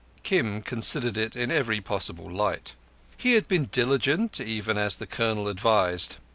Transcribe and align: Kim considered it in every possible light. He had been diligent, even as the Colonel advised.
Kim 0.23 0.63
considered 0.63 1.15
it 1.15 1.35
in 1.35 1.51
every 1.51 1.79
possible 1.79 2.27
light. 2.27 2.73
He 3.17 3.33
had 3.33 3.47
been 3.47 3.65
diligent, 3.67 4.39
even 4.39 4.75
as 4.75 4.95
the 4.95 5.05
Colonel 5.05 5.47
advised. 5.47 6.17